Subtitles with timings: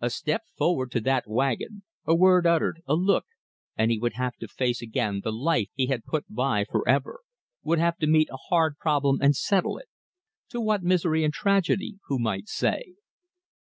[0.00, 3.26] A step forward to that wagon, a word uttered, a look,
[3.76, 7.20] and he would have to face again the life he had put by for ever,
[7.64, 9.90] would have to meet a hard problem and settle it
[10.48, 12.94] to what misery and tragedy, who might say?